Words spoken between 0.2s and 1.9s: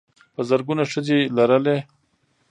په زرګونه ښځې لرلې.